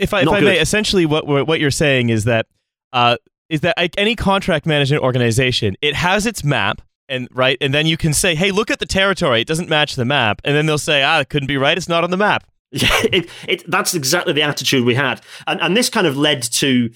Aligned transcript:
if 0.00 0.14
I, 0.14 0.22
if 0.22 0.28
I 0.28 0.40
may, 0.40 0.58
essentially 0.58 1.06
what 1.06 1.26
what 1.26 1.60
you're 1.60 1.70
saying 1.70 2.08
is 2.08 2.24
that 2.24 2.46
uh, 2.92 3.16
is 3.48 3.60
that 3.60 3.74
like 3.76 3.94
any 3.98 4.16
contract 4.16 4.66
management 4.66 5.02
organization, 5.02 5.76
it 5.80 5.94
has 5.94 6.26
its 6.26 6.42
map. 6.42 6.82
And 7.08 7.28
right, 7.32 7.58
and 7.60 7.74
then 7.74 7.86
you 7.86 7.96
can 7.96 8.12
say, 8.12 8.36
"Hey, 8.36 8.52
look 8.52 8.70
at 8.70 8.78
the 8.78 8.86
territory; 8.86 9.40
it 9.40 9.48
doesn't 9.48 9.68
match 9.68 9.96
the 9.96 10.04
map." 10.04 10.40
And 10.44 10.54
then 10.54 10.66
they'll 10.66 10.78
say, 10.78 11.02
"Ah, 11.02 11.18
it 11.18 11.28
couldn't 11.28 11.48
be 11.48 11.56
right; 11.56 11.76
it's 11.76 11.88
not 11.88 12.04
on 12.04 12.10
the 12.10 12.16
map." 12.16 12.44
Yeah, 12.72 12.88
it, 13.12 13.28
it, 13.48 13.68
that's 13.68 13.94
exactly 13.94 14.32
the 14.32 14.42
attitude 14.42 14.84
we 14.84 14.94
had, 14.94 15.20
and 15.48 15.60
and 15.60 15.76
this 15.76 15.90
kind 15.90 16.06
of 16.06 16.16
led 16.16 16.40
to 16.44 16.90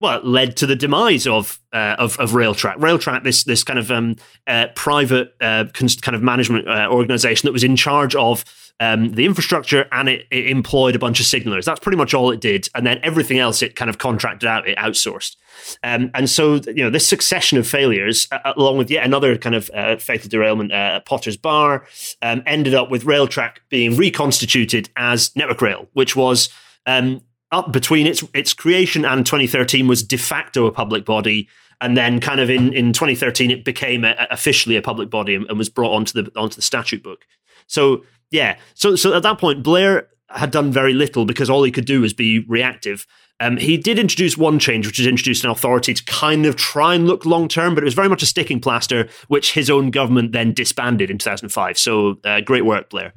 well, 0.00 0.20
led 0.22 0.56
to 0.58 0.66
the 0.66 0.76
demise 0.76 1.26
of 1.26 1.60
uh, 1.72 1.96
of, 1.98 2.18
of 2.18 2.32
Railtrack. 2.32 2.76
Railtrack, 2.76 3.24
this 3.24 3.44
this 3.44 3.64
kind 3.64 3.78
of 3.78 3.90
um, 3.90 4.16
uh, 4.46 4.66
private 4.74 5.34
uh, 5.40 5.64
cons- 5.72 6.00
kind 6.00 6.14
of 6.14 6.22
management 6.22 6.68
uh, 6.68 6.88
organization 6.90 7.46
that 7.46 7.52
was 7.52 7.64
in 7.64 7.76
charge 7.76 8.14
of 8.14 8.44
um, 8.78 9.12
the 9.12 9.24
infrastructure, 9.24 9.86
and 9.92 10.08
it, 10.08 10.26
it 10.30 10.48
employed 10.48 10.94
a 10.94 10.98
bunch 10.98 11.18
of 11.18 11.26
signalers. 11.26 11.64
That's 11.64 11.80
pretty 11.80 11.96
much 11.96 12.12
all 12.12 12.30
it 12.30 12.40
did, 12.40 12.68
and 12.74 12.86
then 12.86 13.00
everything 13.02 13.38
else 13.38 13.62
it 13.62 13.74
kind 13.74 13.88
of 13.88 13.96
contracted 13.98 14.46
out, 14.46 14.68
it 14.68 14.76
outsourced. 14.76 15.36
Um, 15.82 16.10
and 16.12 16.28
so, 16.28 16.56
you 16.66 16.84
know, 16.84 16.90
this 16.90 17.06
succession 17.06 17.56
of 17.56 17.66
failures, 17.66 18.28
uh, 18.30 18.52
along 18.54 18.76
with 18.76 18.90
yet 18.90 19.06
another 19.06 19.38
kind 19.38 19.54
of 19.54 19.70
uh, 19.72 19.96
fatal 19.96 20.28
derailment 20.28 20.72
uh, 20.72 20.96
at 20.96 21.06
Potters 21.06 21.38
Bar, 21.38 21.86
um, 22.20 22.42
ended 22.44 22.74
up 22.74 22.90
with 22.90 23.04
Railtrack 23.04 23.56
being 23.70 23.96
reconstituted 23.96 24.90
as 24.96 25.34
Network 25.34 25.62
Rail, 25.62 25.88
which 25.94 26.14
was 26.14 26.50
um, 26.84 27.22
up 27.56 27.72
between 27.72 28.06
its 28.06 28.22
its 28.34 28.52
creation 28.52 29.04
and 29.04 29.24
2013 29.24 29.88
was 29.88 30.02
de 30.02 30.18
facto 30.18 30.66
a 30.66 30.72
public 30.72 31.04
body. 31.04 31.48
And 31.78 31.94
then, 31.94 32.20
kind 32.20 32.40
of 32.40 32.48
in, 32.48 32.72
in 32.72 32.94
2013, 32.94 33.50
it 33.50 33.62
became 33.62 34.02
a, 34.02 34.14
a- 34.18 34.28
officially 34.30 34.76
a 34.76 34.82
public 34.82 35.10
body 35.10 35.34
and, 35.34 35.44
and 35.50 35.58
was 35.58 35.68
brought 35.68 35.92
onto 35.92 36.22
the 36.22 36.30
onto 36.38 36.56
the 36.56 36.62
statute 36.62 37.02
book. 37.02 37.26
So 37.66 38.04
yeah, 38.30 38.58
so 38.74 38.96
so 38.96 39.14
at 39.14 39.22
that 39.22 39.38
point, 39.38 39.62
Blair 39.62 40.08
had 40.30 40.50
done 40.50 40.72
very 40.72 40.92
little 40.92 41.24
because 41.24 41.50
all 41.50 41.62
he 41.62 41.70
could 41.70 41.84
do 41.84 42.00
was 42.00 42.12
be 42.12 42.40
reactive. 42.40 43.06
Um, 43.38 43.58
he 43.58 43.76
did 43.76 43.98
introduce 43.98 44.36
one 44.38 44.58
change, 44.58 44.86
which 44.86 44.98
is 44.98 45.06
introduced 45.06 45.44
an 45.44 45.50
authority 45.50 45.92
to 45.92 46.04
kind 46.04 46.46
of 46.46 46.56
try 46.56 46.94
and 46.94 47.06
look 47.06 47.26
long 47.26 47.48
term, 47.48 47.74
but 47.74 47.84
it 47.84 47.84
was 47.84 47.94
very 47.94 48.08
much 48.08 48.22
a 48.22 48.26
sticking 48.26 48.60
plaster, 48.60 49.08
which 49.28 49.52
his 49.52 49.68
own 49.68 49.90
government 49.90 50.32
then 50.32 50.54
disbanded 50.54 51.10
in 51.10 51.18
2005. 51.18 51.78
So 51.78 52.18
uh, 52.24 52.40
great 52.40 52.64
work, 52.64 52.88
Blair. 52.88 53.12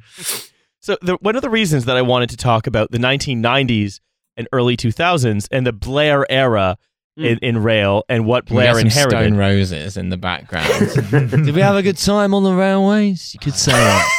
So 0.81 0.97
the, 1.01 1.15
one 1.21 1.35
of 1.35 1.41
the 1.41 1.49
reasons 1.49 1.85
that 1.85 1.95
I 1.95 2.01
wanted 2.01 2.29
to 2.31 2.37
talk 2.37 2.67
about 2.67 2.91
the 2.91 2.97
1990s 2.97 4.01
and 4.39 4.47
early 4.53 4.75
2000s 4.75 5.47
and 5.51 5.67
the 5.67 5.73
Blair 5.73 6.25
era 6.31 6.77
hmm. 7.15 7.25
in, 7.25 7.37
in 7.39 7.57
rail 7.61 8.03
and 8.09 8.25
what 8.25 8.47
Can 8.47 8.55
we 8.55 8.63
Blair 8.63 8.73
get 8.73 8.79
some 8.79 8.87
inherited. 8.87 9.27
Stone 9.27 9.37
Roses 9.37 9.97
in 9.97 10.09
the 10.09 10.17
background. 10.17 10.67
Did 11.11 11.53
we 11.53 11.61
have 11.61 11.75
a 11.75 11.83
good 11.83 11.97
time 11.97 12.33
on 12.33 12.43
the 12.43 12.53
railways? 12.53 13.33
You 13.35 13.39
could 13.39 13.53
say 13.53 13.73
that. 13.73 14.15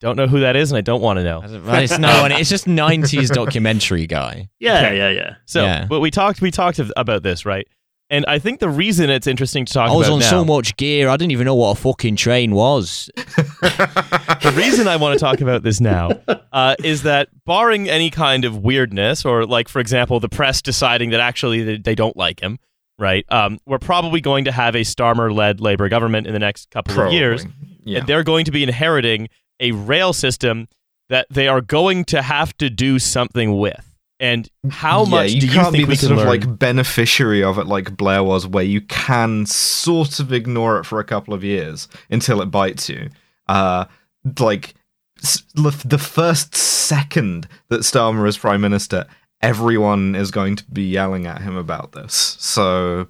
Don't 0.00 0.16
know 0.16 0.26
who 0.26 0.40
that 0.40 0.56
is, 0.56 0.72
and 0.72 0.78
I 0.78 0.80
don't 0.80 1.00
want 1.00 1.18
to 1.20 1.24
know. 1.24 1.42
It's 1.44 1.96
no 1.96 2.22
one. 2.22 2.32
It's 2.32 2.50
just 2.50 2.66
'90s 2.66 3.28
documentary 3.32 4.08
guy. 4.08 4.48
Yeah, 4.58 4.78
Okay. 4.78 4.98
yeah, 4.98 5.10
yeah. 5.10 5.34
So, 5.46 5.62
Yeah. 5.62 5.86
but 5.86 6.00
we 6.00 6.10
talked 6.10 6.40
we 6.40 6.50
talked 6.50 6.80
about 6.96 7.22
this, 7.22 7.46
right? 7.46 7.68
And 8.10 8.26
I 8.26 8.40
think 8.40 8.58
the 8.58 8.68
reason 8.68 9.10
it's 9.10 9.28
interesting 9.28 9.64
to 9.64 9.72
talk 9.72 9.86
about 9.86 9.94
I 9.94 9.96
was 9.96 10.08
about 10.08 10.14
on 10.14 10.20
now, 10.20 10.30
so 10.30 10.44
much 10.44 10.76
gear, 10.76 11.08
I 11.08 11.16
didn't 11.16 11.30
even 11.30 11.46
know 11.46 11.54
what 11.54 11.78
a 11.78 11.80
fucking 11.80 12.16
train 12.16 12.52
was. 12.52 13.10
the 14.42 14.52
reason 14.56 14.88
I 14.88 14.96
want 14.96 15.18
to 15.18 15.24
talk 15.24 15.40
about 15.40 15.62
this 15.62 15.80
now 15.80 16.10
uh, 16.52 16.74
is 16.82 17.02
that 17.04 17.28
barring 17.44 17.88
any 17.88 18.10
kind 18.10 18.44
of 18.44 18.58
weirdness, 18.58 19.24
or 19.24 19.46
like 19.46 19.68
for 19.68 19.78
example, 19.80 20.20
the 20.20 20.28
press 20.28 20.60
deciding 20.62 21.10
that 21.10 21.20
actually 21.20 21.62
they, 21.62 21.76
they 21.78 21.94
don't 21.94 22.16
like 22.16 22.40
him, 22.40 22.58
right? 22.98 23.24
Um, 23.30 23.58
we're 23.66 23.78
probably 23.78 24.20
going 24.20 24.44
to 24.44 24.52
have 24.52 24.74
a 24.74 24.80
Starmer-led 24.82 25.60
Labour 25.60 25.88
government 25.88 26.26
in 26.26 26.32
the 26.32 26.38
next 26.38 26.70
couple 26.70 26.94
Probably. 26.94 27.16
of 27.16 27.20
years, 27.20 27.46
Yeah. 27.84 27.98
and 28.00 28.06
they're 28.08 28.24
going 28.24 28.44
to 28.46 28.50
be 28.50 28.62
inheriting 28.62 29.28
a 29.60 29.72
rail 29.72 30.12
system 30.12 30.68
that 31.08 31.26
they 31.30 31.46
are 31.48 31.60
going 31.60 32.04
to 32.06 32.22
have 32.22 32.56
to 32.58 32.70
do 32.70 32.98
something 32.98 33.58
with. 33.58 33.88
And 34.18 34.48
how 34.70 35.02
yeah, 35.04 35.10
much 35.10 35.30
you 35.32 35.40
do 35.40 35.46
you 35.48 35.52
can't 35.52 35.72
think 35.72 35.84
be 35.86 35.88
we 35.88 35.94
the 35.94 36.00
sort 36.00 36.12
of 36.12 36.18
learn? 36.18 36.28
like 36.28 36.58
beneficiary 36.58 37.42
of 37.42 37.58
it 37.58 37.66
like 37.66 37.96
Blair 37.96 38.22
was, 38.22 38.46
where 38.46 38.62
you 38.62 38.80
can 38.82 39.46
sort 39.46 40.20
of 40.20 40.32
ignore 40.32 40.78
it 40.78 40.84
for 40.84 41.00
a 41.00 41.04
couple 41.04 41.34
of 41.34 41.42
years 41.42 41.88
until 42.08 42.40
it 42.40 42.46
bites 42.46 42.88
you. 42.88 43.08
Uh, 43.48 43.86
like 44.38 44.74
the 45.16 45.82
the 45.84 45.98
first 45.98 46.54
second 46.54 47.48
that 47.68 47.80
Starmer 47.80 48.26
is 48.26 48.38
prime 48.38 48.60
minister, 48.60 49.06
everyone 49.40 50.14
is 50.14 50.30
going 50.30 50.56
to 50.56 50.64
be 50.70 50.82
yelling 50.82 51.26
at 51.26 51.42
him 51.42 51.56
about 51.56 51.92
this. 51.92 52.36
So 52.38 53.08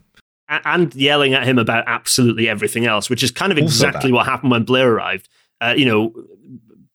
and 0.48 0.94
yelling 0.94 1.34
at 1.34 1.44
him 1.44 1.58
about 1.58 1.84
absolutely 1.86 2.48
everything 2.48 2.86
else, 2.86 3.08
which 3.08 3.22
is 3.22 3.30
kind 3.30 3.52
of 3.52 3.58
exactly 3.58 4.12
what 4.12 4.26
happened 4.26 4.50
when 4.50 4.64
Blair 4.64 4.92
arrived. 4.92 5.28
Uh, 5.60 5.74
you 5.76 5.84
know, 5.84 6.12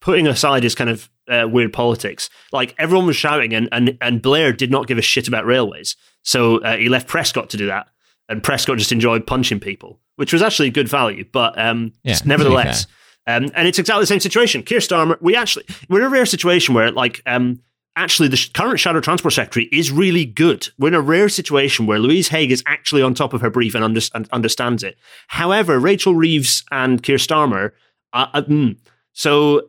putting 0.01 0.27
aside 0.27 0.63
his 0.63 0.75
kind 0.75 0.89
of 0.89 1.09
uh, 1.29 1.47
weird 1.49 1.73
politics, 1.73 2.29
like 2.51 2.75
everyone 2.77 3.07
was 3.07 3.15
shouting, 3.15 3.53
and, 3.53 3.69
and 3.71 3.97
and 4.01 4.21
Blair 4.21 4.53
did 4.53 4.69
not 4.71 4.87
give 4.87 4.97
a 4.97 5.01
shit 5.01 5.27
about 5.27 5.45
railways, 5.45 5.95
so 6.23 6.57
uh, 6.59 6.77
he 6.77 6.89
left 6.89 7.07
Prescott 7.07 7.49
to 7.51 7.57
do 7.57 7.67
that, 7.67 7.87
and 8.29 8.43
Prescott 8.43 8.77
just 8.77 8.91
enjoyed 8.91 9.25
punching 9.25 9.59
people, 9.59 9.99
which 10.17 10.33
was 10.33 10.41
actually 10.41 10.69
good 10.69 10.89
value, 10.89 11.25
but 11.31 11.57
um, 11.57 11.93
Yeah, 12.03 12.15
to 12.15 12.23
be 12.23 12.29
nevertheless. 12.29 12.85
Um, 13.27 13.51
and 13.55 13.67
it's 13.67 13.77
exactly 13.77 14.03
the 14.03 14.07
same 14.07 14.21
situation. 14.21 14.63
Keir 14.63 14.79
Starmer, 14.79 15.17
we 15.21 15.35
actually 15.35 15.65
we're 15.89 15.99
in 15.99 16.05
a 16.05 16.09
rare 16.09 16.25
situation 16.25 16.73
where 16.73 16.91
like 16.91 17.21
um, 17.25 17.59
actually 17.97 18.29
the 18.29 18.49
current 18.53 18.79
shadow 18.79 19.01
transport 19.01 19.33
secretary 19.33 19.67
is 19.71 19.91
really 19.91 20.23
good. 20.23 20.69
We're 20.79 20.89
in 20.89 20.93
a 20.93 21.01
rare 21.01 21.27
situation 21.27 21.87
where 21.87 21.99
Louise 21.99 22.29
Haigh 22.29 22.47
is 22.47 22.63
actually 22.65 23.01
on 23.01 23.13
top 23.13 23.33
of 23.33 23.41
her 23.41 23.49
brief 23.49 23.75
and, 23.75 23.83
under- 23.83 23.99
and 24.13 24.29
understands 24.31 24.81
it. 24.81 24.97
However, 25.27 25.77
Rachel 25.77 26.15
Reeves 26.15 26.63
and 26.71 27.03
Keir 27.03 27.17
Starmer, 27.17 27.71
uh, 28.13 28.27
uh, 28.33 28.41
mm. 28.43 28.77
so 29.11 29.63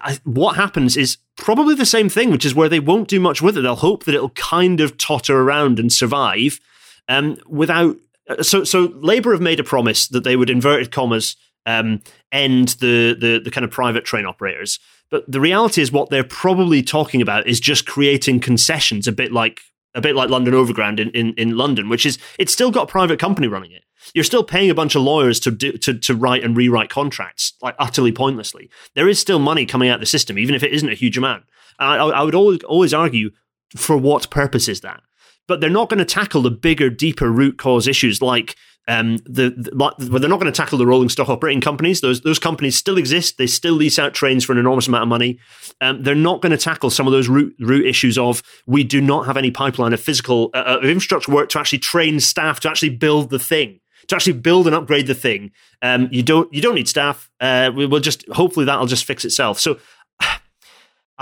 I, 0.00 0.18
what 0.24 0.56
happens 0.56 0.96
is 0.96 1.18
probably 1.36 1.74
the 1.74 1.84
same 1.84 2.08
thing, 2.08 2.30
which 2.30 2.46
is 2.46 2.54
where 2.54 2.68
they 2.68 2.80
won't 2.80 3.08
do 3.08 3.20
much 3.20 3.42
with 3.42 3.58
it. 3.58 3.60
They'll 3.60 3.76
hope 3.76 4.04
that 4.04 4.14
it'll 4.14 4.30
kind 4.30 4.80
of 4.80 4.96
totter 4.96 5.38
around 5.38 5.78
and 5.78 5.92
survive 5.92 6.60
um, 7.08 7.36
without. 7.46 7.96
uh, 8.30 8.42
So, 8.42 8.64
so 8.64 8.92
Labour 8.96 9.32
have 9.32 9.42
made 9.42 9.60
a 9.60 9.64
promise 9.64 10.08
that 10.08 10.24
they 10.24 10.36
would 10.36 10.50
inverted 10.50 10.90
commas 10.90 11.36
um, 11.66 12.02
end 12.30 12.68
the, 12.80 13.16
the 13.18 13.40
the 13.42 13.50
kind 13.50 13.64
of 13.64 13.70
private 13.70 14.04
train 14.04 14.26
operators. 14.26 14.78
But 15.10 15.30
the 15.30 15.40
reality 15.40 15.82
is, 15.82 15.92
what 15.92 16.08
they're 16.08 16.24
probably 16.24 16.82
talking 16.82 17.20
about 17.20 17.46
is 17.46 17.60
just 17.60 17.86
creating 17.86 18.40
concessions, 18.40 19.06
a 19.06 19.12
bit 19.12 19.32
like 19.32 19.60
a 19.94 20.00
bit 20.00 20.16
like 20.16 20.30
London 20.30 20.54
Overground 20.54 20.98
in, 20.98 21.10
in, 21.10 21.34
in 21.34 21.56
London, 21.56 21.88
which 21.88 22.06
is 22.06 22.18
it's 22.38 22.52
still 22.52 22.70
got 22.70 22.84
a 22.84 22.92
private 22.92 23.18
company 23.18 23.46
running 23.46 23.72
it. 23.72 23.84
You're 24.14 24.24
still 24.24 24.42
paying 24.42 24.70
a 24.70 24.74
bunch 24.74 24.94
of 24.94 25.02
lawyers 25.02 25.38
to 25.40 25.50
do, 25.50 25.72
to 25.72 25.98
to 25.98 26.14
write 26.14 26.42
and 26.42 26.56
rewrite 26.56 26.90
contracts 26.90 27.52
like 27.62 27.76
utterly 27.78 28.12
pointlessly. 28.12 28.70
There 28.94 29.08
is 29.08 29.18
still 29.18 29.38
money 29.38 29.66
coming 29.66 29.88
out 29.88 29.96
of 29.96 30.00
the 30.00 30.06
system, 30.06 30.38
even 30.38 30.54
if 30.54 30.62
it 30.62 30.72
isn't 30.72 30.88
a 30.88 30.94
huge 30.94 31.18
amount. 31.18 31.44
And 31.78 31.88
I, 31.88 31.96
I 31.96 32.22
would 32.22 32.34
always 32.34 32.62
always 32.64 32.94
argue 32.94 33.30
for 33.76 33.96
what 33.96 34.30
purpose 34.30 34.68
is 34.68 34.80
that? 34.80 35.02
But 35.48 35.60
they're 35.60 35.70
not 35.70 35.88
going 35.88 35.98
to 35.98 36.04
tackle 36.04 36.42
the 36.42 36.50
bigger, 36.50 36.88
deeper 36.88 37.30
root 37.30 37.58
cause 37.58 37.86
issues 37.86 38.22
like 38.22 38.56
um, 38.88 39.18
the, 39.18 39.50
the 39.56 39.70
well, 39.74 39.94
they're 39.98 40.28
not 40.28 40.40
going 40.40 40.52
to 40.52 40.56
tackle 40.56 40.78
the 40.78 40.86
rolling 40.86 41.08
stock 41.08 41.28
operating 41.28 41.60
companies. 41.60 42.00
Those 42.00 42.20
those 42.22 42.38
companies 42.38 42.76
still 42.76 42.98
exist. 42.98 43.38
They 43.38 43.46
still 43.46 43.74
lease 43.74 43.98
out 43.98 44.14
trains 44.14 44.44
for 44.44 44.52
an 44.52 44.58
enormous 44.58 44.88
amount 44.88 45.02
of 45.02 45.08
money. 45.08 45.38
Um, 45.80 46.02
they're 46.02 46.14
not 46.14 46.42
going 46.42 46.50
to 46.50 46.58
tackle 46.58 46.90
some 46.90 47.06
of 47.06 47.12
those 47.12 47.28
root 47.28 47.54
root 47.60 47.86
issues 47.86 48.18
of 48.18 48.42
we 48.66 48.82
do 48.82 49.00
not 49.00 49.26
have 49.26 49.36
any 49.36 49.50
pipeline 49.50 49.92
of 49.92 50.00
physical 50.00 50.50
uh, 50.54 50.78
of 50.80 50.84
infrastructure 50.84 51.30
work 51.30 51.48
to 51.50 51.60
actually 51.60 51.78
train 51.78 52.18
staff 52.18 52.60
to 52.60 52.70
actually 52.70 52.90
build 52.90 53.30
the 53.30 53.38
thing 53.38 53.78
to 54.08 54.16
actually 54.16 54.32
build 54.32 54.66
and 54.66 54.74
upgrade 54.74 55.06
the 55.06 55.14
thing. 55.14 55.52
Um, 55.80 56.08
you 56.10 56.22
don't 56.24 56.52
you 56.52 56.60
don't 56.60 56.74
need 56.74 56.88
staff. 56.88 57.30
Uh, 57.40 57.70
we 57.74 57.86
will 57.86 58.00
just 58.00 58.26
hopefully 58.28 58.66
that'll 58.66 58.86
just 58.86 59.04
fix 59.04 59.24
itself. 59.24 59.58
So. 59.60 59.78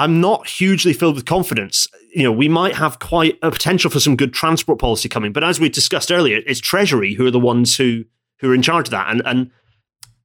I'm 0.01 0.19
not 0.19 0.49
hugely 0.49 0.95
filled 0.95 1.17
with 1.17 1.27
confidence. 1.27 1.87
You 2.15 2.23
know, 2.23 2.33
we 2.33 2.49
might 2.49 2.75
have 2.75 2.99
quite 3.01 3.39
a 3.43 3.51
potential 3.51 3.91
for 3.91 4.01
some 4.01 4.17
good 4.17 4.33
transport 4.33 4.79
policy 4.79 5.11
coming, 5.11 5.31
but 5.31 5.45
as 5.45 5.61
we 5.61 5.69
discussed 5.69 6.11
earlier, 6.11 6.41
it's 6.47 6.59
Treasury 6.59 7.15
who 7.15 7.27
are 7.27 7.31
the 7.31 7.39
ones 7.39 7.77
who 7.77 8.05
who 8.39 8.51
are 8.51 8.55
in 8.55 8.63
charge 8.63 8.89
of 8.89 8.93
that. 8.93 9.11
And 9.11 9.21
and 9.27 9.51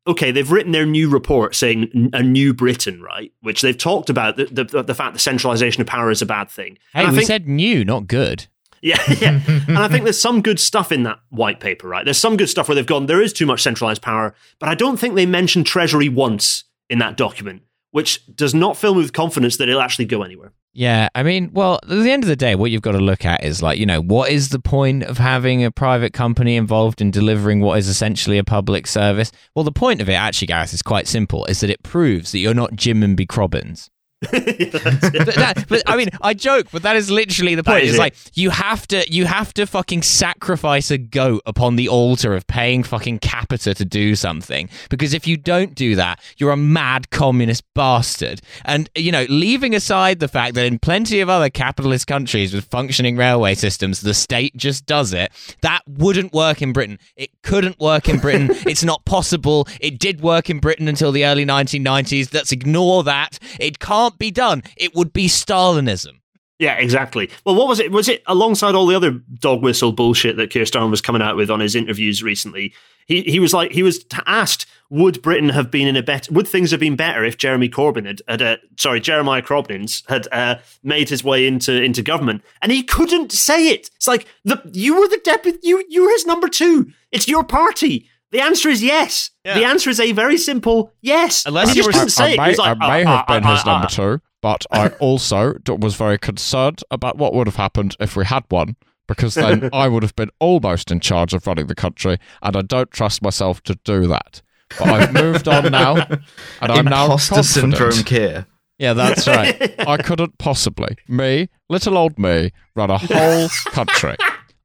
okay, 0.08 0.32
they've 0.32 0.50
written 0.50 0.72
their 0.72 0.86
new 0.86 1.10
report 1.10 1.56
saying 1.56 2.10
a 2.14 2.24
new 2.24 2.54
Britain, 2.54 3.02
right? 3.02 3.34
Which 3.42 3.62
they've 3.62 3.78
talked 3.78 4.10
about 4.10 4.38
the 4.38 4.46
the, 4.46 4.82
the 4.82 4.96
fact 4.96 5.14
that 5.14 5.20
centralization 5.20 5.82
of 5.82 5.88
power 5.88 6.10
is 6.10 6.22
a 6.22 6.26
bad 6.26 6.50
thing. 6.50 6.78
Hey, 6.94 7.10
we 7.10 7.18
think- 7.18 7.28
said 7.28 7.48
new, 7.48 7.84
not 7.84 8.08
good. 8.08 8.48
yeah, 8.82 9.02
yeah. 9.20 9.42
and 9.68 9.80
I 9.80 9.88
think 9.88 10.04
there's 10.04 10.22
some 10.22 10.44
good 10.44 10.60
stuff 10.60 10.92
in 10.92 11.04
that 11.04 11.20
white 11.30 11.60
paper, 11.60 11.88
right? 11.88 12.06
There's 12.06 12.20
some 12.20 12.38
good 12.38 12.50
stuff 12.50 12.68
where 12.68 12.76
they've 12.76 12.86
gone, 12.86 13.08
there 13.08 13.22
is 13.22 13.34
too 13.34 13.48
much 13.48 13.64
centralized 13.64 14.04
power, 14.04 14.36
but 14.60 14.70
I 14.70 14.76
don't 14.76 14.98
think 14.98 15.16
they 15.16 15.26
mentioned 15.26 15.66
Treasury 15.66 16.08
once 16.08 16.66
in 16.88 17.00
that 17.00 17.18
document, 17.18 17.64
which 17.96 18.20
does 18.36 18.54
not 18.54 18.76
fill 18.76 18.94
me 18.94 19.00
with 19.00 19.14
confidence 19.14 19.56
that 19.56 19.70
it'll 19.70 19.80
actually 19.80 20.04
go 20.04 20.22
anywhere. 20.22 20.52
Yeah, 20.74 21.08
I 21.16 21.24
mean, 21.24 21.52
well, 21.54 21.80
at 21.82 21.88
the 21.88 22.12
end 22.12 22.26
of 22.26 22.28
the 22.28 22.36
day, 22.36 22.54
what 22.54 22.70
you've 22.70 22.82
got 22.82 22.92
to 22.92 22.98
look 22.98 23.24
at 23.24 23.46
is 23.46 23.64
like, 23.64 23.80
you 23.80 23.86
know, 23.86 24.02
what 24.02 24.32
is 24.32 24.50
the 24.50 24.60
point 24.60 25.04
of 25.04 25.18
having 25.18 25.64
a 25.64 25.72
private 25.72 26.12
company 26.12 26.58
involved 26.58 27.00
in 27.00 27.10
delivering 27.10 27.62
what 27.62 27.80
is 27.80 27.88
essentially 27.88 28.38
a 28.38 28.44
public 28.44 28.86
service? 28.86 29.32
Well, 29.56 29.64
the 29.64 29.72
point 29.72 30.02
of 30.02 30.10
it, 30.10 30.16
actually, 30.16 30.48
Gareth, 30.48 30.74
is 30.74 30.82
quite 30.82 31.08
simple: 31.08 31.46
is 31.46 31.62
that 31.62 31.70
it 31.70 31.84
proves 31.84 32.34
that 32.34 32.40
you're 32.40 32.54
not 32.54 32.76
Jim 32.76 33.02
and 33.02 33.16
B. 33.16 33.26
Crobbins. 33.26 33.90
But 34.32 35.36
that- 35.36 35.66
but 35.68 35.84
I 35.86 35.98
mean, 35.98 36.10
I 36.22 36.34
joke, 36.34 36.68
but 36.72 36.84
that 36.84 36.96
is 36.96 37.10
literally 37.12 37.56
the 37.56 37.64
point. 37.64 37.84
It's 37.84 37.96
it. 37.96 38.00
like 38.00 38.16
you 38.34 38.50
have 38.50 38.88
to, 38.88 39.10
you 39.12 39.26
have 39.26 39.54
to 39.56 39.66
fucking 39.66 40.04
sacrifice 40.04 40.92
a 40.92 40.98
goat 40.98 41.42
upon 41.46 41.76
the 41.76 41.90
altar 41.90 42.34
of 42.34 42.46
paying 42.48 42.84
fucking 42.84 43.20
capita 43.20 43.74
to 43.74 43.86
do 43.86 44.16
something. 44.16 44.70
Because 44.90 45.14
if 45.14 45.28
you 45.28 45.38
don't 45.38 45.76
do 45.76 45.96
that, 45.96 46.22
you're 46.38 46.52
a 46.52 46.58
mad 46.58 47.10
communist 47.10 47.64
bastard. 47.74 48.42
And 48.64 48.90
you 48.96 49.12
know, 49.12 49.26
leaving 49.30 49.74
aside 49.74 50.20
the 50.20 50.28
fact 50.28 50.56
that 50.56 50.66
in 50.66 50.80
plenty 50.80 51.20
of 51.20 51.30
other 51.30 51.50
capitalist 51.50 52.08
countries 52.08 52.54
with 52.54 52.66
functioning 52.66 53.18
railway 53.18 53.56
systems, 53.56 54.02
the 54.02 54.14
state 54.14 54.56
just 54.56 54.86
does 54.86 55.14
it. 55.14 55.32
That 55.62 55.82
wouldn't 55.88 56.34
work 56.34 56.62
in 56.62 56.74
Britain. 56.74 57.00
It 57.16 57.32
couldn't 57.44 57.80
work 57.80 58.08
in 58.10 58.20
Britain. 58.20 58.50
it's 58.66 58.84
not 58.84 59.06
possible. 59.06 59.68
It 59.80 60.00
did 60.00 60.22
work 60.22 60.50
in 60.50 60.60
Britain 60.60 60.88
until 60.88 61.12
the 61.12 61.26
early 61.26 61.46
1990s. 61.46 62.34
Let's 62.34 62.52
ignore 62.52 63.04
that. 63.04 63.40
It 63.60 63.80
can't 63.80 64.05
be 64.12 64.32
done. 64.32 64.64
It 64.78 64.96
would 64.96 65.14
be 65.14 65.28
Stalinism. 65.28 66.20
Yeah, 66.58 66.76
exactly. 66.76 67.30
Well, 67.46 67.56
what 67.56 67.68
was 67.68 67.80
it? 67.82 67.92
Was 67.92 68.08
it 68.08 68.24
alongside 68.28 68.76
all 68.76 68.88
the 68.88 68.96
other 68.96 69.20
dog 69.40 69.62
whistle 69.62 69.92
bullshit 69.92 70.38
that 70.38 70.50
Keir 70.52 70.64
Starmer 70.64 70.90
was 70.90 71.02
coming 71.02 71.22
out 71.22 71.36
with 71.36 71.52
on 71.52 71.60
his 71.60 71.76
interviews 71.76 72.24
recently? 72.24 72.74
He 73.08 73.24
he 73.24 73.40
was 73.40 73.54
like 73.54 73.74
he 73.74 73.84
was 73.84 74.06
asked, 74.26 74.66
would 74.90 75.22
Britain 75.22 75.50
have 75.50 75.70
been 75.70 75.86
in 75.86 75.98
a 75.98 76.02
better? 76.02 76.32
Would 76.32 76.48
things 76.48 76.72
have 76.72 76.80
been 76.80 76.96
better 76.96 77.26
if 77.26 77.38
Jeremy 77.38 77.68
Corbyn 77.68 78.06
had, 78.06 78.22
had 78.28 78.42
uh, 78.42 78.58
sorry 78.78 79.02
Jeremiah 79.02 79.42
Corbyn's 79.42 80.04
had 80.08 80.30
uh, 80.32 80.56
made 80.82 81.10
his 81.10 81.26
way 81.26 81.46
into 81.46 81.84
into 81.84 82.02
government, 82.02 82.42
and 82.62 82.72
he 82.72 82.84
couldn't 82.84 83.34
say 83.34 83.68
it. 83.68 83.90
It's 83.98 84.08
like 84.08 84.26
the 84.46 84.62
you 84.72 84.98
were 84.98 85.10
the 85.10 85.22
deputy, 85.26 85.60
you 85.62 85.84
you 85.90 86.04
were 86.04 86.12
his 86.12 86.26
number 86.26 86.48
two. 86.48 86.92
It's 87.12 87.28
your 87.28 87.44
party. 87.44 88.10
The 88.36 88.42
answer 88.42 88.70
is 88.70 88.84
yes. 88.84 89.30
Yeah. 89.46 89.54
The 89.60 89.64
answer 89.66 89.90
is 89.90 90.00
a 90.00 90.12
very 90.12 90.38
simple 90.38 90.92
yes. 91.02 91.46
Unless 91.46 91.70
And 91.70 91.78
you 91.78 91.84
he 91.84 91.88
were- 91.88 91.92
just 91.94 92.00
couldn't 92.02 92.10
say 92.12 92.34
it. 92.34 92.42
He 92.42 92.50
was 92.50 92.58
like, 92.58 92.78
I 92.82 92.88
may 92.88 93.04
"Uh, 93.06 93.08
have 93.08 93.26
uh, 93.30 93.34
been 93.34 93.44
uh, 93.46 93.56
his 93.56 93.66
number 93.66 93.88
two, 93.88 94.22
but 94.42 94.66
I 94.72 94.88
also 95.00 95.54
was 95.68 95.96
very 95.96 96.18
concerned 96.18 96.82
about 96.92 97.18
what 97.18 97.34
would 97.34 97.48
have 97.48 97.56
happened 97.56 97.96
if 98.00 98.16
we 98.18 98.26
had 98.26 98.44
one, 98.50 98.76
because 99.08 99.36
then 99.36 99.70
I 99.74 99.88
would 99.88 100.04
have 100.04 100.16
been 100.18 100.32
almost 100.40 100.92
in 100.92 101.00
charge 101.00 101.34
of 101.34 101.48
running 101.48 101.68
the 101.68 101.76
country, 101.76 102.18
and 102.42 102.58
I 102.58 102.62
don't 102.62 102.92
trust 102.92 103.22
myself 103.22 103.64
to 103.64 103.76
do 103.86 104.06
that. 104.08 104.42
But 104.78 104.90
I've 104.90 105.14
moved 105.14 105.48
on 105.48 105.72
now, 105.72 105.96
and 106.62 106.72
I'm 106.72 106.86
now 106.86 107.06
Imposter 107.06 107.36
confident. 107.36 107.78
syndrome, 107.78 108.04
Keir. 108.04 108.48
Yeah, 108.80 108.92
that's 108.94 109.26
right. 109.28 109.74
I 109.88 109.96
couldn't 109.98 110.38
possibly, 110.40 110.98
me, 111.08 111.48
little 111.70 111.98
old 111.98 112.20
me, 112.20 112.52
run 112.76 112.90
a 112.90 112.98
whole 112.98 113.48
country. 113.68 114.18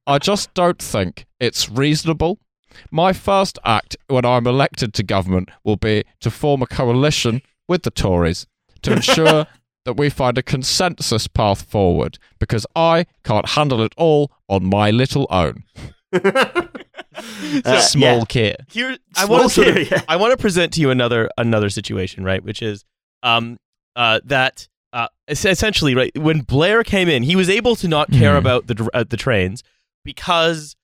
I 0.08 0.18
just 0.18 0.52
don't 0.54 0.80
think 0.82 1.26
it's 1.38 1.68
reasonable. 1.70 2.40
My 2.90 3.12
first 3.12 3.58
act 3.64 3.96
when 4.08 4.24
I'm 4.24 4.46
elected 4.46 4.94
to 4.94 5.02
government 5.02 5.50
will 5.64 5.76
be 5.76 6.04
to 6.20 6.30
form 6.30 6.62
a 6.62 6.66
coalition 6.66 7.42
with 7.68 7.82
the 7.82 7.90
Tories 7.90 8.46
to 8.82 8.92
ensure 8.96 9.46
that 9.84 9.94
we 9.96 10.10
find 10.10 10.36
a 10.38 10.42
consensus 10.42 11.26
path 11.26 11.62
forward 11.62 12.18
because 12.38 12.66
I 12.76 13.06
can't 13.24 13.50
handle 13.50 13.80
it 13.82 13.92
all 13.96 14.30
on 14.48 14.64
my 14.66 14.90
little 14.90 15.26
own. 15.30 15.64
Uh, 17.64 17.80
Small 17.80 18.18
yeah. 18.18 18.24
kid. 18.28 18.56
Here, 18.70 18.96
I 19.16 19.24
Small 19.26 19.38
want 19.40 19.50
to 19.52 19.54
sort 19.64 19.76
of, 19.76 19.90
yeah. 19.90 20.00
I 20.08 20.16
want 20.16 20.30
to 20.30 20.36
present 20.38 20.72
to 20.74 20.80
you 20.80 20.90
another 20.90 21.28
another 21.36 21.68
situation, 21.68 22.24
right? 22.24 22.42
Which 22.42 22.62
is, 22.62 22.84
um, 23.22 23.58
uh, 23.96 24.20
that 24.24 24.68
uh, 24.92 25.08
essentially, 25.28 25.94
right 25.94 26.16
when 26.16 26.40
Blair 26.40 26.82
came 26.82 27.08
in, 27.08 27.24
he 27.24 27.36
was 27.36 27.50
able 27.50 27.76
to 27.76 27.88
not 27.88 28.10
care 28.10 28.34
Mhm. 28.34 28.38
about 28.38 28.66
the 28.68 28.74
dr- 28.74 28.90
uh, 28.94 29.04
the 29.06 29.16
trains 29.18 29.62
because, 30.04 30.76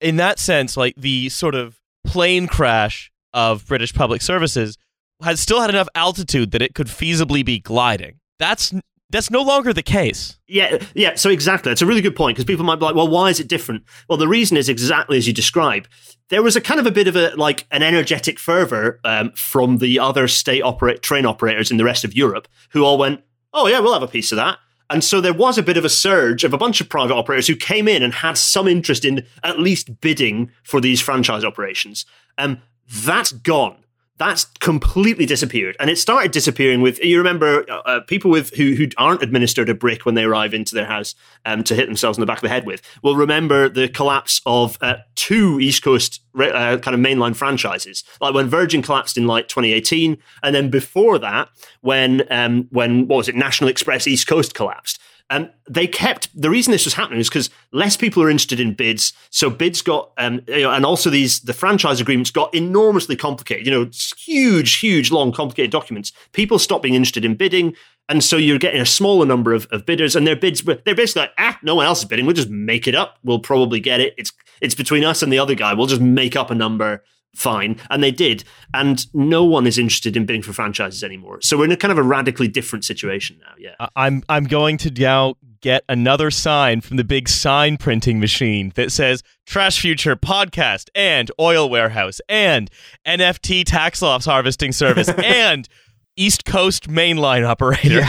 in 0.00 0.16
that 0.16 0.38
sense, 0.38 0.76
like 0.76 0.94
the 0.96 1.28
sort 1.28 1.54
of 1.54 1.80
plane 2.04 2.46
crash 2.46 3.10
of 3.32 3.66
British 3.66 3.92
public 3.92 4.22
services 4.22 4.76
had 5.22 5.38
still 5.38 5.60
had 5.60 5.70
enough 5.70 5.88
altitude 5.94 6.52
that 6.52 6.62
it 6.62 6.74
could 6.74 6.86
feasibly 6.86 7.44
be 7.44 7.58
gliding. 7.58 8.20
That's 8.38 8.72
that's 9.10 9.30
no 9.30 9.42
longer 9.42 9.72
the 9.72 9.82
case. 9.82 10.38
Yeah, 10.46 10.78
yeah. 10.94 11.14
So 11.14 11.30
exactly, 11.30 11.72
it's 11.72 11.80
a 11.80 11.86
really 11.86 12.02
good 12.02 12.14
point 12.14 12.36
because 12.36 12.44
people 12.44 12.64
might 12.64 12.76
be 12.76 12.84
like, 12.84 12.94
"Well, 12.94 13.08
why 13.08 13.30
is 13.30 13.40
it 13.40 13.48
different?" 13.48 13.84
Well, 14.08 14.18
the 14.18 14.28
reason 14.28 14.56
is 14.56 14.68
exactly 14.68 15.16
as 15.16 15.26
you 15.26 15.32
describe. 15.32 15.88
There 16.28 16.42
was 16.42 16.56
a 16.56 16.60
kind 16.60 16.78
of 16.78 16.86
a 16.86 16.90
bit 16.90 17.08
of 17.08 17.16
a 17.16 17.34
like 17.36 17.66
an 17.70 17.82
energetic 17.82 18.38
fervor 18.38 19.00
um, 19.04 19.32
from 19.32 19.78
the 19.78 19.98
other 19.98 20.28
state 20.28 20.62
operate 20.62 21.02
train 21.02 21.24
operators 21.24 21.70
in 21.70 21.78
the 21.78 21.84
rest 21.84 22.04
of 22.04 22.14
Europe 22.14 22.48
who 22.70 22.84
all 22.84 22.98
went, 22.98 23.22
"Oh 23.52 23.66
yeah, 23.66 23.80
we'll 23.80 23.94
have 23.94 24.02
a 24.02 24.08
piece 24.08 24.30
of 24.30 24.36
that." 24.36 24.58
And 24.90 25.04
so 25.04 25.20
there 25.20 25.34
was 25.34 25.58
a 25.58 25.62
bit 25.62 25.76
of 25.76 25.84
a 25.84 25.90
surge 25.90 26.44
of 26.44 26.54
a 26.54 26.58
bunch 26.58 26.80
of 26.80 26.88
private 26.88 27.14
operators 27.14 27.46
who 27.46 27.56
came 27.56 27.88
in 27.88 28.02
and 28.02 28.14
had 28.14 28.38
some 28.38 28.66
interest 28.66 29.04
in 29.04 29.26
at 29.42 29.58
least 29.58 30.00
bidding 30.00 30.50
for 30.62 30.80
these 30.80 31.00
franchise 31.00 31.44
operations. 31.44 32.06
Um, 32.38 32.62
that's 32.88 33.32
gone. 33.32 33.76
That's 34.18 34.46
completely 34.58 35.26
disappeared, 35.26 35.76
and 35.78 35.88
it 35.88 35.96
started 35.96 36.32
disappearing 36.32 36.82
with 36.82 37.02
you 37.02 37.18
remember 37.18 37.64
uh, 37.70 37.78
uh, 37.84 38.00
people 38.00 38.32
with 38.32 38.52
who 38.54 38.74
who 38.74 38.88
aren't 38.96 39.22
administered 39.22 39.68
a 39.68 39.74
brick 39.74 40.04
when 40.04 40.16
they 40.16 40.24
arrive 40.24 40.52
into 40.52 40.74
their 40.74 40.86
house 40.86 41.14
um, 41.46 41.62
to 41.64 41.74
hit 41.74 41.86
themselves 41.86 42.18
in 42.18 42.20
the 42.20 42.26
back 42.26 42.38
of 42.38 42.42
the 42.42 42.48
head 42.48 42.66
with. 42.66 42.82
Will 43.02 43.14
remember 43.14 43.68
the 43.68 43.88
collapse 43.88 44.40
of 44.44 44.76
uh, 44.80 44.96
two 45.14 45.60
East 45.60 45.84
Coast 45.84 46.20
uh, 46.36 46.78
kind 46.78 46.94
of 46.94 47.00
mainline 47.00 47.36
franchises, 47.36 48.02
like 48.20 48.34
when 48.34 48.48
Virgin 48.48 48.82
collapsed 48.82 49.16
in 49.16 49.28
like 49.28 49.46
2018, 49.46 50.18
and 50.42 50.54
then 50.54 50.68
before 50.68 51.20
that 51.20 51.48
when 51.80 52.24
um, 52.30 52.66
when 52.70 53.06
what 53.06 53.18
was 53.18 53.28
it 53.28 53.36
National 53.36 53.70
Express 53.70 54.08
East 54.08 54.26
Coast 54.26 54.52
collapsed. 54.52 55.00
Um, 55.30 55.50
they 55.68 55.86
kept 55.86 56.28
the 56.40 56.48
reason 56.48 56.72
this 56.72 56.86
was 56.86 56.94
happening 56.94 57.20
is 57.20 57.28
because 57.28 57.50
less 57.70 57.96
people 57.98 58.22
are 58.22 58.30
interested 58.30 58.60
in 58.60 58.72
bids. 58.72 59.12
So 59.30 59.50
bids 59.50 59.82
got, 59.82 60.12
um, 60.16 60.40
you 60.48 60.62
know, 60.62 60.72
and 60.72 60.86
also 60.86 61.10
these 61.10 61.40
the 61.40 61.52
franchise 61.52 62.00
agreements 62.00 62.30
got 62.30 62.54
enormously 62.54 63.14
complicated. 63.14 63.66
You 63.66 63.72
know, 63.72 63.90
huge, 64.16 64.78
huge, 64.78 65.10
long, 65.10 65.32
complicated 65.32 65.70
documents. 65.70 66.12
People 66.32 66.58
stopped 66.58 66.82
being 66.82 66.94
interested 66.94 67.26
in 67.26 67.34
bidding, 67.34 67.74
and 68.08 68.24
so 68.24 68.38
you're 68.38 68.58
getting 68.58 68.80
a 68.80 68.86
smaller 68.86 69.26
number 69.26 69.52
of, 69.52 69.66
of 69.70 69.84
bidders, 69.84 70.16
and 70.16 70.26
their 70.26 70.36
bids 70.36 70.62
they're 70.62 70.94
basically 70.94 71.22
like, 71.22 71.32
ah, 71.38 71.58
no 71.62 71.74
one 71.74 71.84
else 71.84 71.98
is 71.98 72.04
bidding. 72.06 72.24
We'll 72.24 72.34
just 72.34 72.50
make 72.50 72.88
it 72.88 72.94
up. 72.94 73.18
We'll 73.22 73.40
probably 73.40 73.80
get 73.80 74.00
it. 74.00 74.14
It's 74.16 74.32
it's 74.62 74.74
between 74.74 75.04
us 75.04 75.22
and 75.22 75.30
the 75.32 75.38
other 75.38 75.54
guy. 75.54 75.74
We'll 75.74 75.86
just 75.86 76.00
make 76.00 76.36
up 76.36 76.50
a 76.50 76.54
number. 76.54 77.04
Fine, 77.38 77.80
and 77.88 78.02
they 78.02 78.10
did, 78.10 78.42
and 78.74 79.06
no 79.14 79.44
one 79.44 79.64
is 79.64 79.78
interested 79.78 80.16
in 80.16 80.26
bidding 80.26 80.42
for 80.42 80.52
franchises 80.52 81.04
anymore. 81.04 81.38
So 81.40 81.56
we're 81.56 81.66
in 81.66 81.70
a 81.70 81.76
kind 81.76 81.92
of 81.92 81.98
a 81.98 82.02
radically 82.02 82.48
different 82.48 82.84
situation 82.84 83.38
now. 83.40 83.52
Yeah. 83.56 83.76
I- 83.78 83.88
I'm 83.94 84.24
I'm 84.28 84.42
going 84.42 84.76
to 84.78 84.90
now 84.90 85.34
get 85.60 85.84
another 85.88 86.32
sign 86.32 86.80
from 86.80 86.96
the 86.96 87.04
big 87.04 87.28
sign 87.28 87.76
printing 87.76 88.18
machine 88.18 88.72
that 88.74 88.90
says 88.90 89.22
TrashFuture 89.48 90.16
Podcast 90.16 90.88
and 90.96 91.30
Oil 91.38 91.70
Warehouse 91.70 92.20
and 92.28 92.70
NFT 93.06 93.62
Tax 93.64 94.02
Loss 94.02 94.24
Harvesting 94.24 94.72
Service 94.72 95.08
and 95.24 95.68
East 96.16 96.44
Coast 96.44 96.88
Mainline 96.88 97.46
Operator. 97.46 98.02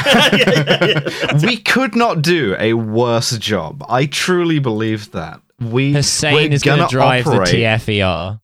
we 1.46 1.58
could 1.58 1.96
not 1.96 2.24
do 2.24 2.56
a 2.58 2.74
worse 2.74 3.38
job. 3.38 3.86
I 3.88 4.08
truly 4.08 4.58
believe 4.58 5.12
that. 5.12 5.40
We 5.60 5.94
Hussein 5.94 6.34
we're 6.34 6.52
is 6.52 6.64
going 6.64 6.78
to 6.78 6.82
gonna 6.84 6.90
drive 6.90 7.28
operate, 7.28 7.52
the 7.52 7.64
TFER. 7.64 8.40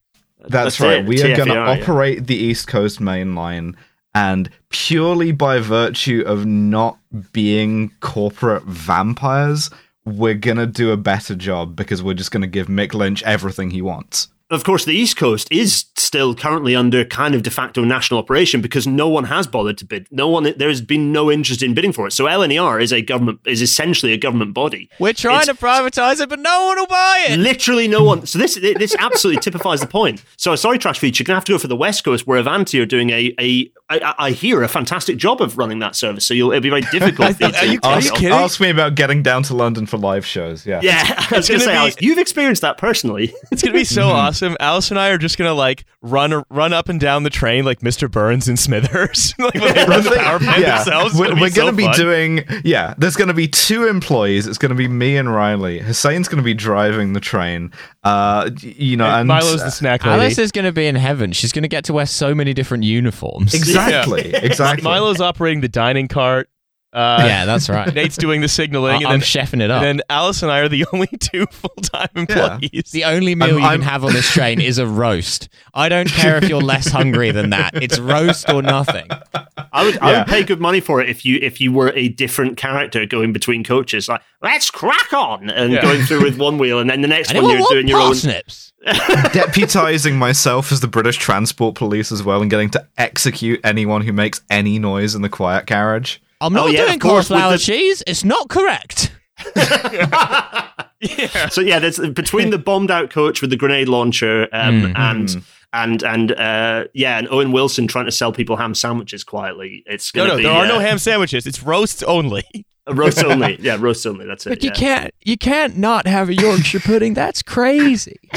That's, 0.50 0.78
That's 0.78 0.80
right. 0.80 0.98
it, 1.00 1.06
We 1.06 1.22
are 1.22 1.36
going 1.36 1.50
to 1.50 1.56
TFER, 1.56 1.78
yeah. 1.78 1.84
operate 1.84 2.28
the 2.28 2.36
East 2.36 2.68
Coast 2.68 3.00
Main 3.00 3.36
Line, 3.36 3.76
and 4.14 4.50
purely 4.70 5.32
by 5.32 5.60
virtue 5.60 6.24
of 6.26 6.46
not 6.46 6.98
being 7.34 7.92
corporate 8.00 8.64
vampires, 8.64 9.70
we're 10.06 10.36
going 10.36 10.58
to 10.58 10.68
do 10.68 10.92
a 10.92 10.98
better 10.98 11.36
job 11.36 11.76
because 11.76 12.02
we're 12.02 12.14
just 12.14 12.32
going 12.32 12.42
to 12.42 12.48
give 12.48 12.68
Mick 12.68 12.94
Lynch 12.94 13.24
everything 13.24 13.72
he 13.72 13.82
wants. 13.82 14.28
Of 14.52 14.64
course, 14.64 14.86
the 14.86 14.94
East 14.94 15.18
Coast 15.18 15.48
is 15.52 15.86
still 15.98 16.36
currently 16.36 16.76
under 16.76 17.04
kind 17.04 17.34
of 17.34 17.42
de 17.42 17.50
facto 17.50 17.84
national 17.84 18.20
operation 18.20 18.62
because 18.62 18.86
no 18.86 19.10
one 19.10 19.24
has 19.24 19.48
bothered 19.48 19.80
to 19.80 19.86
bid. 19.86 20.08
No 20.12 20.28
one, 20.30 20.44
there 20.44 20.70
has 20.70 20.82
been 20.82 21.12
no 21.12 21.32
interest 21.32 21.64
in 21.64 21.74
bidding 21.74 21.92
for 21.92 22.06
it. 22.06 22.12
So 22.12 22.26
LNER 22.26 22.80
is 22.80 22.94
a 22.94 23.02
government, 23.02 23.40
is 23.48 23.64
essentially 23.64 24.14
a 24.14 24.18
government 24.18 24.54
body. 24.54 24.88
We're 25.00 25.14
trying 25.14 25.42
It's- 25.42 25.58
to 25.58 25.66
privatize 25.66 26.22
it, 26.22 26.30
but 26.30 26.40
no 26.40 26.66
one 26.66 26.78
will 26.78 26.86
buy 26.86 27.26
it. 27.30 27.40
Literally 27.40 27.88
no 27.88 28.04
one. 28.04 28.28
So 28.28 28.38
this 28.38 28.54
this 28.56 28.96
absolutely 29.00 29.42
typifies 29.42 29.82
the 29.82 29.88
point. 29.88 30.24
So 30.38 30.56
sorry, 30.56 30.78
TrashFuture, 30.78 31.20
you're 31.20 31.26
gonna 31.26 31.38
have 31.38 31.46
to 31.46 31.54
go 31.54 31.58
for 31.58 31.68
the 31.68 31.76
West 31.76 32.04
Coast 32.04 32.28
where 32.28 32.38
Avanti 32.38 32.80
are 32.80 32.86
doing 32.86 33.10
a 33.10 33.34
a 33.40 33.72
I, 33.88 34.16
I 34.18 34.32
hear 34.32 34.64
a 34.64 34.68
fantastic 34.68 35.18
job 35.18 35.42
of 35.42 35.60
running 35.60 35.78
that 35.80 35.96
service. 35.96 36.26
So 36.26 36.34
you'll, 36.34 36.52
it'll 36.52 36.62
be 36.62 36.70
very 36.70 36.82
difficult. 36.82 37.36
for 37.38 37.44
you 37.46 37.52
to- 37.52 37.58
Are 37.60 37.66
you- 37.66 37.80
are 37.84 38.02
you 38.02 38.08
Ask, 38.10 38.14
kidding? 38.16 38.32
ask 38.32 38.60
me 38.60 38.70
about 38.72 38.96
getting 38.96 39.22
down 39.22 39.44
to 39.44 39.54
London 39.56 39.86
for 39.86 39.98
live 39.98 40.26
shows. 40.26 40.66
Yeah. 40.66 40.80
Yeah, 40.82 41.04
I 41.32 41.38
was 41.38 41.48
going 41.48 41.60
gonna 41.60 41.60
say, 41.60 41.72
be- 41.72 41.78
Alex, 41.78 41.96
you've 42.00 42.18
experienced 42.18 42.62
that 42.64 42.78
personally. 42.78 43.34
It's 43.52 43.62
gonna 43.62 43.74
be 43.78 43.84
so 43.86 44.08
awesome. 44.08 44.58
Alice 44.60 44.90
and 44.90 45.00
I 45.00 45.10
are 45.10 45.18
just 45.18 45.38
gonna 45.38 45.54
like 45.54 45.86
run 46.02 46.44
run 46.50 46.74
up 46.74 46.90
and 46.90 47.00
down 47.00 47.24
the 47.24 47.30
train 47.30 47.64
like 47.64 47.80
Mr. 47.80 48.12
Burns 48.12 48.48
and 48.50 48.58
Smithers, 48.60 49.34
like 49.40 49.54
when 49.54 49.74
they 49.74 49.86
run 49.86 50.04
the 50.04 50.12
power 50.18 50.40
plant 50.40 50.60
yeah, 50.62 50.76
themselves. 50.84 51.14
We're, 51.16 51.26
gonna 51.28 51.36
be 51.36 51.42
we're 51.42 51.50
so 51.52 51.62
gonna 51.66 51.78
be 51.78 51.90
doing. 51.94 52.44
Yeah, 52.66 52.96
there's 52.98 53.16
gonna 53.16 53.34
be 53.34 53.48
two 53.48 53.88
employees. 53.88 54.46
It's 54.48 54.58
gonna 54.58 54.76
be 54.76 54.88
me 54.88 55.16
and 55.16 55.34
Riley. 55.34 55.80
Hussein's 55.80 56.28
gonna 56.28 56.42
be 56.42 56.54
driving 56.56 57.14
the 57.14 57.20
train. 57.22 57.72
Uh, 58.04 58.52
you 58.62 58.98
know, 58.98 59.06
and 59.06 59.28
Milo's 59.28 59.64
the 59.64 59.70
snack 59.72 60.04
lady. 60.06 60.22
Alice 60.22 60.38
is 60.38 60.52
going 60.52 60.66
to 60.66 60.72
be 60.72 60.86
in 60.86 60.94
heaven. 60.96 61.32
She's 61.32 61.52
going 61.52 61.64
to 61.64 61.68
get 61.68 61.86
to 61.86 61.94
wear 61.94 62.06
so 62.06 62.36
many 62.36 62.54
different 62.54 62.84
uniforms. 62.84 63.56
exactly, 63.56 63.75
exactly. 63.76 64.34
Exactly. 64.34 64.84
Milo's 64.84 65.22
operating 65.22 65.62
the 65.62 65.70
dining 65.70 66.08
cart. 66.08 66.50
Uh, 66.94 67.24
yeah, 67.26 67.44
that's 67.44 67.68
right. 67.68 67.94
Nate's 67.94 68.16
doing 68.16 68.40
the 68.40 68.48
signaling, 68.48 68.94
I- 68.94 68.96
and 68.98 69.08
I'm 69.08 69.12
then 69.20 69.20
chefing 69.20 69.62
it 69.62 69.70
up. 69.70 69.84
and 69.84 70.00
then 70.00 70.06
Alice 70.10 70.42
and 70.44 70.50
I 70.52 70.60
are 70.60 70.70
the 70.70 70.86
only 70.94 71.08
two 71.20 71.46
full 71.48 71.76
time 71.84 72.08
employees. 72.16 72.92
the 72.92 73.04
only 73.04 73.36
meal 73.36 73.48
I'm- 73.50 73.58
you 73.60 73.66
I'm- 73.66 73.80
can 73.82 73.90
have 73.90 74.06
on 74.06 74.14
this 74.14 74.32
train 74.32 74.62
is 74.62 74.78
a 74.78 74.88
roast. 74.88 75.50
I 75.74 75.90
don't 75.90 76.08
care 76.08 76.38
if 76.38 76.48
you're 76.48 76.62
less 76.62 76.88
hungry 76.90 77.32
than 77.32 77.50
that. 77.50 77.72
It's 77.84 78.00
roast 78.00 78.50
or 78.50 78.62
nothing. 78.62 79.08
I 79.76 79.84
would, 79.84 79.98
I 80.00 80.18
would 80.18 80.28
pay 80.28 80.44
good 80.44 80.60
money 80.62 80.80
for 80.80 81.02
it 81.02 81.10
if 81.10 81.26
you 81.26 81.38
if 81.42 81.60
you 81.62 81.72
were 81.72 81.92
a 81.96 82.08
different 82.08 82.58
character 82.58 83.06
going 83.06 83.34
between 83.34 83.64
coaches, 83.64 84.08
like 84.08 84.22
let's 84.42 84.72
crack 84.72 85.12
on 85.14 85.50
and 85.50 85.74
Yeah. 85.74 85.82
going 85.82 86.02
through 86.04 86.24
with 86.24 86.38
one 86.40 86.58
wheel, 86.58 86.80
and 86.80 86.90
then 86.90 87.02
the 87.02 87.08
next 87.08 87.34
one 87.34 87.50
you're 87.50 87.68
doing 87.70 87.88
your 87.88 88.00
own. 88.00 88.06
parsnips? 88.08 88.72
Deputizing 88.86 90.16
myself 90.16 90.72
as 90.72 90.80
the 90.80 90.88
British 90.88 91.18
Transport 91.18 91.76
Police 91.76 92.12
as 92.12 92.24
well 92.24 92.42
and 92.42 92.50
getting 92.50 92.70
to 92.72 92.88
execute 92.98 93.60
anyone 93.64 94.02
who 94.02 94.14
makes 94.14 94.42
any 94.50 94.80
noise 94.80 95.14
in 95.16 95.22
the 95.22 95.30
quiet 95.30 95.66
carriage. 95.68 96.22
I'm 96.42 96.54
not 96.54 96.66
Oh, 96.66 96.68
yeah, 96.70 96.82
doing 96.86 96.94
of 96.96 97.00
course, 97.02 97.30
with 97.30 97.40
cauliflower 97.40 97.54
the- 97.54 97.58
cheese. 97.60 98.04
It's 98.08 98.24
not 98.24 98.48
correct. 98.50 99.12
Yeah. 101.02 101.50
So 101.50 101.62
yeah, 101.62 101.78
there's 101.80 102.00
between 102.00 102.50
the 102.50 102.58
bombed 102.58 102.90
out 102.90 103.10
coach 103.12 103.42
with 103.42 103.50
the 103.52 103.58
grenade 103.58 103.90
launcher 103.90 104.48
um, 104.54 104.82
Mhm. 104.94 104.94
and 104.98 105.44
and 105.76 106.02
and 106.04 106.32
uh, 106.32 106.86
yeah, 106.94 107.18
and 107.18 107.28
Owen 107.30 107.52
Wilson 107.52 107.88
trying 107.88 108.06
to 108.06 108.12
sell 108.12 108.32
people 108.32 108.56
ham 108.56 108.74
sandwiches 108.74 109.24
quietly. 109.24 109.84
It's 109.86 110.14
No, 110.16 110.22
gonna 110.24 110.30
no, 110.34 110.38
be 110.38 110.44
there 110.44 110.52
are 110.54 110.66
uh, 110.66 110.68
no 110.68 110.80
ham 110.80 110.98
sandwiches. 110.98 111.46
It's 111.46 111.62
roasts 111.62 112.02
only. 112.04 112.44
roast 112.88 113.24
only. 113.24 113.58
Yeah, 113.60 113.78
roast 113.80 114.06
only. 114.08 114.26
That's 114.26 114.46
it. 114.46 114.50
But 114.50 114.64
you 114.64 114.70
yeah. 114.70 114.76
can't 114.76 115.14
you 115.24 115.38
can't 115.38 115.78
not 115.78 116.08
have 116.08 116.30
a 116.30 116.34
Yorkshire 116.34 116.80
pudding. 116.80 117.14
That's 117.14 117.42
crazy. 117.42 118.18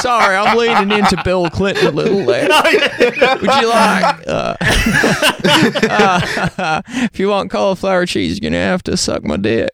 Sorry, 0.00 0.36
I'm 0.36 0.56
leaning 0.56 0.98
into 0.98 1.20
Bill 1.24 1.50
Clinton 1.50 1.86
a 1.88 1.90
little 1.90 2.24
there. 2.24 2.48
Would 2.48 3.42
you 3.42 3.68
like? 3.68 4.26
Uh, 4.26 4.56
uh, 5.90 6.82
if 6.86 7.18
you 7.18 7.28
want 7.28 7.50
cauliflower 7.50 8.06
cheese, 8.06 8.38
you're 8.40 8.50
gonna 8.50 8.62
have 8.62 8.82
to 8.84 8.96
suck 8.96 9.24
my 9.24 9.36
dick. 9.36 9.70